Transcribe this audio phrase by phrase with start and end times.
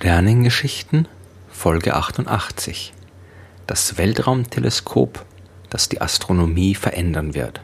[0.00, 1.08] Sternengeschichten
[1.50, 2.92] Folge 88
[3.66, 5.26] Das Weltraumteleskop,
[5.70, 7.60] das die Astronomie verändern wird.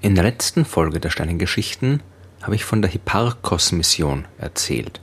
[0.00, 2.04] In der letzten Folge der Sternengeschichten
[2.40, 5.00] habe ich von der Hipparcos-Mission erzählt.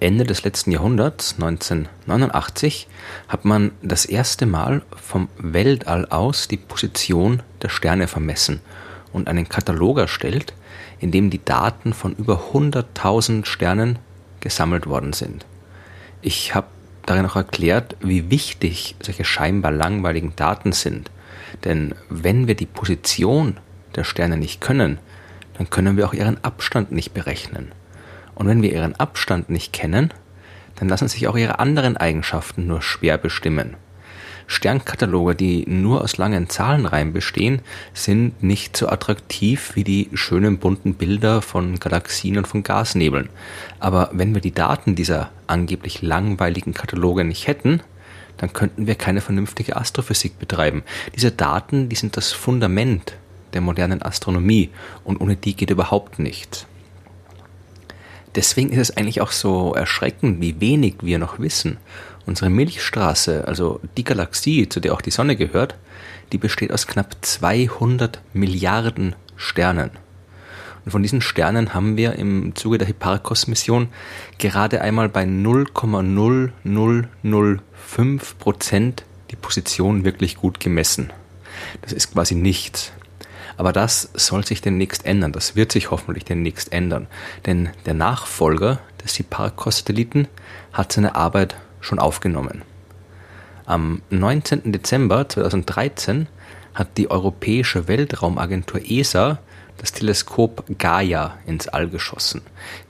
[0.00, 2.88] Ende des letzten Jahrhunderts, 1989,
[3.28, 8.62] hat man das erste Mal vom Weltall aus die Position der Sterne vermessen
[9.12, 10.54] und einen Katalog erstellt,
[11.00, 13.98] in dem die Daten von über 100.000 Sternen
[14.42, 15.46] gesammelt worden sind.
[16.20, 16.66] Ich habe
[17.06, 21.10] darin auch erklärt, wie wichtig solche scheinbar langweiligen Daten sind.
[21.64, 23.58] Denn wenn wir die Position
[23.96, 24.98] der Sterne nicht können,
[25.58, 27.72] dann können wir auch ihren Abstand nicht berechnen.
[28.34, 30.12] Und wenn wir ihren Abstand nicht kennen,
[30.76, 33.76] dann lassen sich auch ihre anderen Eigenschaften nur schwer bestimmen.
[34.46, 37.60] Sternkataloge, die nur aus langen Zahlenreihen bestehen,
[37.94, 43.28] sind nicht so attraktiv wie die schönen bunten Bilder von Galaxien und von Gasnebeln.
[43.80, 47.80] Aber wenn wir die Daten dieser angeblich langweiligen Kataloge nicht hätten,
[48.36, 50.82] dann könnten wir keine vernünftige Astrophysik betreiben.
[51.14, 53.14] Diese Daten, die sind das Fundament
[53.52, 54.70] der modernen Astronomie
[55.04, 56.66] und ohne die geht überhaupt nichts.
[58.34, 61.76] Deswegen ist es eigentlich auch so erschreckend, wie wenig wir noch wissen
[62.26, 65.74] Unsere Milchstraße, also die Galaxie, zu der auch die Sonne gehört,
[66.32, 69.90] die besteht aus knapp 200 Milliarden Sternen.
[70.84, 73.88] Und von diesen Sternen haben wir im Zuge der Hipparcos-Mission
[74.38, 81.12] gerade einmal bei 0,0005 Prozent die Position wirklich gut gemessen.
[81.82, 82.92] Das ist quasi nichts.
[83.56, 85.32] Aber das soll sich demnächst ändern.
[85.32, 87.06] Das wird sich hoffentlich demnächst ändern.
[87.46, 90.28] Denn der Nachfolger des Hipparcos-Satelliten
[90.72, 92.62] hat seine Arbeit schon aufgenommen.
[93.66, 94.72] Am 19.
[94.72, 96.28] Dezember 2013
[96.74, 99.38] hat die Europäische Weltraumagentur ESA
[99.76, 102.42] das Teleskop Gaia ins All geschossen.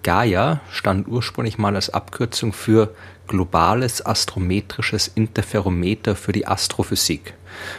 [0.02, 2.94] Gaia stand ursprünglich mal als Abkürzung für
[3.26, 7.34] globales astrometrisches Interferometer für die Astrophysik.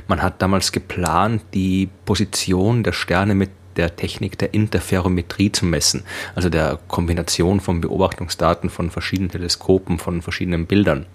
[0.08, 6.04] Man hat damals geplant, die Position der Sterne mit der Technik der Interferometrie zu messen,
[6.36, 11.06] also der Kombination von Beobachtungsdaten von verschiedenen Teleskopen, von verschiedenen Bildern.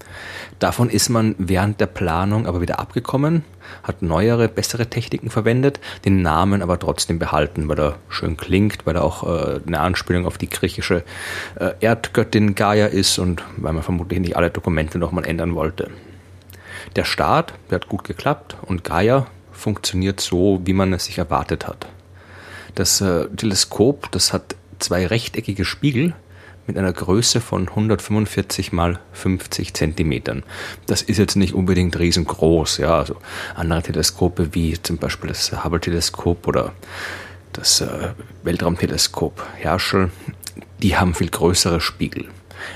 [0.59, 3.45] Davon ist man während der Planung aber wieder abgekommen,
[3.83, 8.97] hat neuere, bessere Techniken verwendet, den Namen aber trotzdem behalten, weil er schön klingt, weil
[8.97, 11.05] er auch äh, eine Anspielung auf die griechische
[11.59, 15.91] äh, Erdgöttin Gaia ist und weil man vermutlich nicht alle Dokumente nochmal ändern wollte.
[16.97, 21.67] Der Start, der hat gut geklappt und Gaia funktioniert so, wie man es sich erwartet
[21.67, 21.87] hat.
[22.75, 26.15] Das äh, Teleskop, das hat zwei rechteckige Spiegel
[26.67, 30.43] mit einer Größe von 145 mal 50 Zentimetern.
[30.87, 32.99] Das ist jetzt nicht unbedingt riesengroß, ja.
[32.99, 33.17] Also
[33.55, 36.73] andere Teleskope wie zum Beispiel das Hubble-Teleskop oder
[37.55, 38.11] das äh,
[38.45, 40.11] Weltraumteleskop Herschel,
[40.83, 42.27] die haben viel größere Spiegel.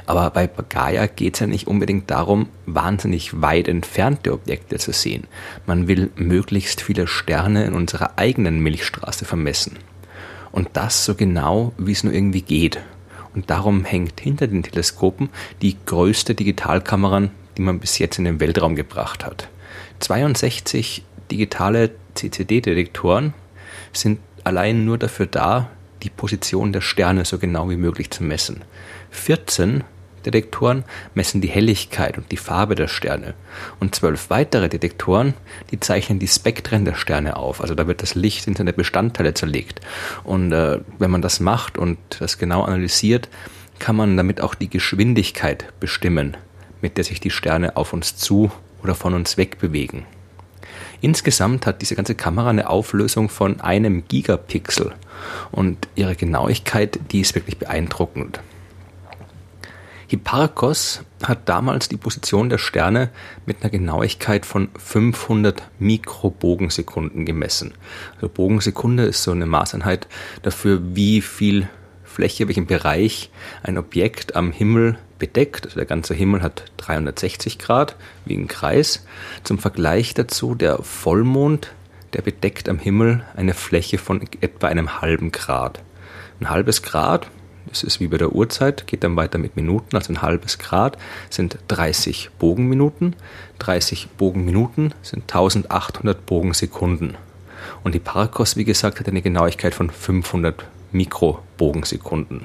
[0.06, 5.25] Aber bei Gaia geht es ja nicht unbedingt darum, wahnsinnig weit entfernte Objekte zu sehen.
[5.66, 9.78] Man will möglichst viele Sterne in unserer eigenen Milchstraße vermessen.
[10.50, 12.81] Und das so genau, wie es nur irgendwie geht.
[13.34, 15.31] Und darum hängt hinter den Teleskopen
[15.62, 19.49] die größte Digitalkamera, die man bis jetzt in den Weltraum gebracht hat.
[20.00, 23.32] 62 digitale CCD-Detektoren
[23.93, 25.70] sind allein nur dafür da,
[26.03, 28.62] die Position der Sterne so genau wie möglich zu messen.
[29.12, 29.84] 14
[30.25, 30.84] Detektoren
[31.15, 33.34] messen die Helligkeit und die Farbe der Sterne.
[33.81, 35.34] Und zwölf weitere Detektoren,
[35.71, 37.61] die zeichnen die Spektren der Sterne auf.
[37.61, 39.81] Also da wird das Licht in seine Bestandteile zerlegt.
[40.25, 43.28] Und äh, wenn man das macht und das genau analysiert,
[43.78, 46.37] kann man damit auch die Geschwindigkeit bestimmen,
[46.81, 48.50] mit der sich die Sterne auf uns zu
[48.83, 50.06] oder von uns weg bewegen.
[51.00, 54.93] Insgesamt hat diese ganze Kamera eine Auflösung von einem Gigapixel
[55.50, 58.41] und ihre Genauigkeit, die ist wirklich beeindruckend.
[60.12, 63.09] Hipparchos hat damals die Position der Sterne
[63.47, 67.73] mit einer Genauigkeit von 500 Mikrobogensekunden gemessen.
[68.17, 70.09] Also Bogensekunde ist so eine Maßeinheit
[70.43, 71.67] dafür, wie viel
[72.05, 73.31] Fläche, welchen Bereich
[73.62, 75.64] ein Objekt am Himmel bedeckt.
[75.64, 79.06] Also der ganze Himmel hat 360 Grad wie ein Kreis.
[79.44, 81.73] Zum Vergleich dazu der Vollmond,
[82.12, 85.81] der bedeckt am Himmel eine Fläche von etwa einem halben Grad.
[86.38, 87.29] Ein halbes Grad
[87.73, 90.99] das ist wie bei der Uhrzeit, geht dann weiter mit Minuten, also ein halbes Grad
[91.31, 93.17] sind 30 Bogenminuten.
[93.61, 97.17] 30 Bogenminuten sind 1800 Bogensekunden.
[97.83, 102.45] Und die Parkos, wie gesagt, hat eine Genauigkeit von 500 Mikrobogensekunden.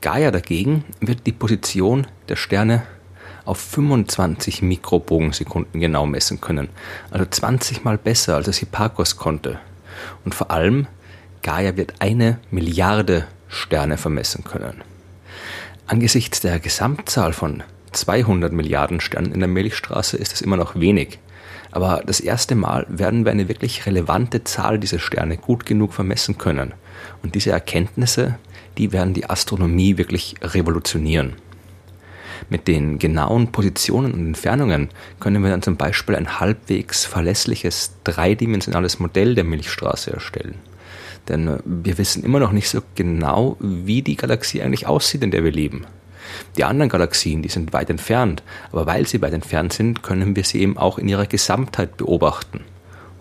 [0.00, 2.82] Gaia dagegen wird die Position der Sterne
[3.44, 6.70] auf 25 Mikrobogensekunden genau messen können.
[7.12, 9.60] Also 20 mal besser, als es Hipparchos konnte.
[10.24, 10.88] Und vor allem,
[11.42, 14.82] Gaia wird eine Milliarde Sterne vermessen können.
[15.86, 17.62] Angesichts der Gesamtzahl von
[17.92, 21.18] 200 Milliarden Sternen in der Milchstraße ist es immer noch wenig.
[21.70, 26.38] Aber das erste Mal werden wir eine wirklich relevante Zahl dieser Sterne gut genug vermessen
[26.38, 26.72] können.
[27.22, 28.38] Und diese Erkenntnisse,
[28.78, 31.34] die werden die Astronomie wirklich revolutionieren.
[32.48, 34.88] Mit den genauen Positionen und Entfernungen
[35.20, 40.56] können wir dann zum Beispiel ein halbwegs verlässliches dreidimensionales Modell der Milchstraße erstellen.
[41.28, 45.30] Denn äh, wir wissen immer noch nicht so genau, wie die Galaxie eigentlich aussieht, in
[45.30, 45.86] der wir leben.
[46.56, 50.44] Die anderen Galaxien, die sind weit entfernt, aber weil sie weit entfernt sind, können wir
[50.44, 52.60] sie eben auch in ihrer Gesamtheit beobachten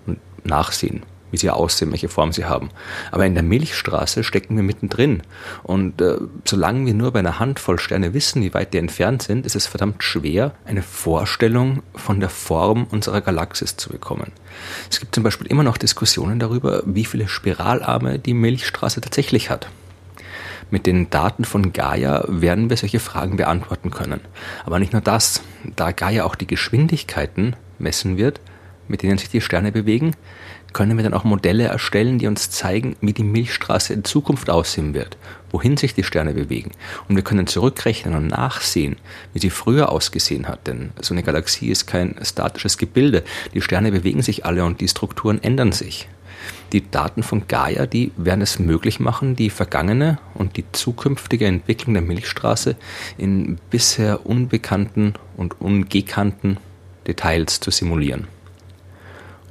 [0.06, 2.70] und nachsehen wie sie aussehen, welche Form sie haben.
[3.12, 5.24] Aber in der Milchstraße stecken wir mittendrin.
[5.64, 9.46] Und äh, solange wir nur bei einer Handvoll Sterne wissen, wie weit die entfernt sind,
[9.46, 14.32] ist es verdammt schwer, eine Vorstellung von der Form unserer Galaxis zu bekommen.
[14.90, 19.70] Es gibt zum Beispiel immer noch Diskussionen darüber, wie viele Spiralarme die Milchstraße tatsächlich hat.
[20.70, 24.22] Mit den Daten von Gaia werden wir solche Fragen beantworten können.
[24.66, 25.42] Aber nicht nur das,
[25.76, 28.40] da Gaia auch die Geschwindigkeiten messen wird,
[28.92, 30.16] mit denen sich die Sterne bewegen,
[30.74, 34.94] können wir dann auch Modelle erstellen, die uns zeigen, wie die Milchstraße in Zukunft aussehen
[34.94, 35.18] wird,
[35.52, 36.72] wohin sich die Sterne bewegen.
[37.10, 38.98] Und wir können zurückrechnen und nachsehen,
[39.34, 40.68] wie sie früher ausgesehen hat.
[40.68, 43.24] Denn so eine Galaxie ist kein statisches Gebilde.
[43.54, 46.08] Die Sterne bewegen sich alle und die Strukturen ändern sich.
[46.72, 51.94] Die Daten von Gaia, die werden es möglich machen, die vergangene und die zukünftige Entwicklung
[51.94, 52.78] der Milchstraße
[53.18, 56.58] in bisher unbekannten und ungekannten
[57.06, 58.28] Details zu simulieren.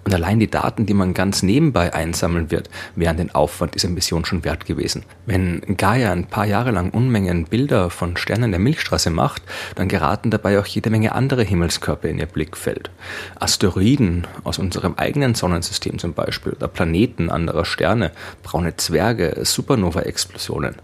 [0.04, 4.24] Und allein die Daten, die man ganz nebenbei einsammeln wird, wären den Aufwand dieser Mission
[4.24, 5.04] schon wert gewesen.
[5.26, 9.42] Wenn Gaia ein paar Jahre lang Unmengen Bilder von Sternen der Milchstraße macht,
[9.74, 12.90] dann geraten dabei auch jede Menge andere Himmelskörper in ihr Blickfeld.
[13.38, 18.12] Asteroiden aus unserem eigenen Sonnensystem zum Beispiel, oder Planeten anderer Sterne,
[18.42, 20.76] braune Zwerge, Supernova-Explosionen.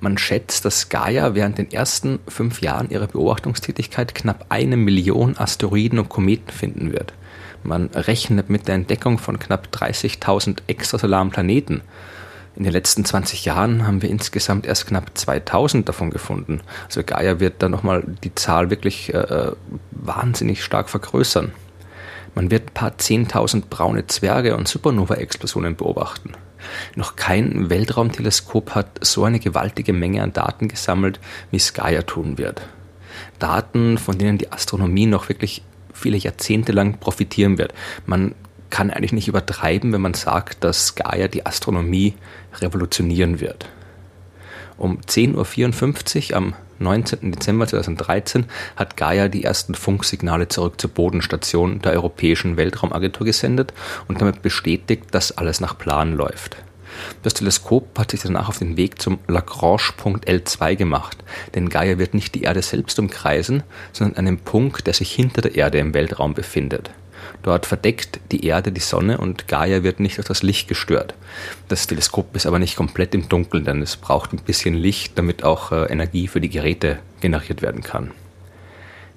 [0.00, 5.98] Man schätzt, dass Gaia während den ersten fünf Jahren ihrer Beobachtungstätigkeit knapp eine Million Asteroiden
[5.98, 7.14] und Kometen finden wird.
[7.64, 11.80] Man rechnet mit der Entdeckung von knapp 30.000 extrasolaren Planeten.
[12.56, 16.60] In den letzten 20 Jahren haben wir insgesamt erst knapp 2000 davon gefunden.
[16.84, 19.50] Also Gaia wird da nochmal die Zahl wirklich äh,
[19.90, 21.52] wahnsinnig stark vergrößern.
[22.34, 26.32] Man wird ein paar 10.000 braune Zwerge und Supernova-Explosionen beobachten.
[26.96, 31.20] Noch kein Weltraumteleskop hat so eine gewaltige Menge an Daten gesammelt,
[31.50, 32.62] wie es Gaia tun wird.
[33.38, 35.62] Daten, von denen die Astronomie noch wirklich
[35.94, 37.72] viele Jahrzehnte lang profitieren wird.
[38.04, 38.34] Man
[38.70, 42.14] kann eigentlich nicht übertreiben, wenn man sagt, dass Gaia die Astronomie
[42.60, 43.66] revolutionieren wird.
[44.76, 47.30] Um 10.54 Uhr am 19.
[47.30, 53.72] Dezember 2013 hat Gaia die ersten Funksignale zurück zur Bodenstation der Europäischen Weltraumagentur gesendet
[54.08, 56.56] und damit bestätigt, dass alles nach Plan läuft.
[57.22, 61.18] Das Teleskop hat sich danach auf den Weg zum Lagrange-Punkt L2 gemacht,
[61.54, 63.62] denn Gaia wird nicht die Erde selbst umkreisen,
[63.92, 66.90] sondern einen Punkt, der sich hinter der Erde im Weltraum befindet.
[67.42, 71.14] Dort verdeckt die Erde die Sonne und Gaia wird nicht durch das Licht gestört.
[71.68, 75.44] Das Teleskop ist aber nicht komplett im Dunkeln, denn es braucht ein bisschen Licht, damit
[75.44, 78.12] auch äh, Energie für die Geräte generiert werden kann.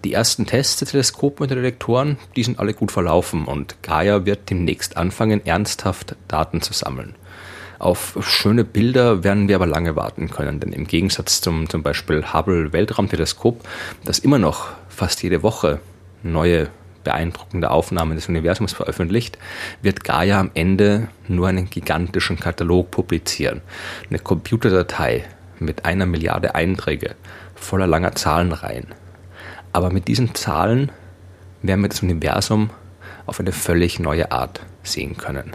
[0.04, 4.25] Die ersten Tests der Teleskope und der Detektoren, die sind alle gut verlaufen und Gaia
[4.25, 7.16] wird demnächst anfangen, ernsthaft Daten zu sammeln.
[7.80, 12.34] Auf schöne Bilder werden wir aber lange warten können, denn im Gegensatz zum zum Beispiel
[12.34, 13.64] Hubble Weltraumteleskop,
[14.04, 15.80] das immer noch fast jede Woche
[16.24, 16.70] neue
[17.04, 19.38] beeindruckende Aufnahmen des Universums veröffentlicht,
[19.82, 23.62] wird Gaia am Ende nur einen gigantischen Katalog publizieren.
[24.10, 25.26] Eine Computerdatei
[25.60, 27.16] mit einer Milliarde Einträge,
[27.56, 28.88] voller langer Zahlenreihen.
[29.72, 30.92] Aber mit diesen Zahlen
[31.62, 32.72] werden wir das Universum
[33.26, 35.54] auf eine völlig neue Art sehen können.